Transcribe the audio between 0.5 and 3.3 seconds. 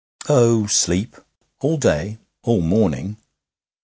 sleep.' 'All day?' 'All morning.'